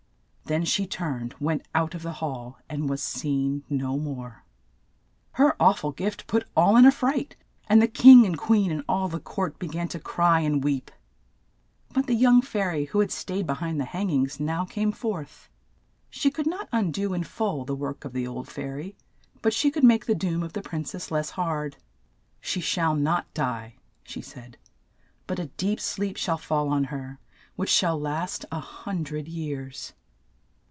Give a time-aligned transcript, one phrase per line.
[0.45, 4.43] Then she turned, went out of the hall, and was seen no more.
[5.35, 7.37] Her aw ful gift put all in a fright,
[7.69, 10.91] and the king and queen and all the court be gan to cry and weep.
[11.93, 14.91] But the young fai ry who had staid be hind the hang ings now came
[14.91, 15.47] forth.
[16.09, 18.93] She could not un do in full the work of the old fai ry,
[19.41, 21.77] but she could make the doom ot the prin cess less hard.
[22.41, 23.77] ''She shall not die.
[24.03, 24.57] ''she said,
[25.27, 27.19] ''but a deep sleep shall fall on her,
[27.55, 29.93] which shall last a hun dred years."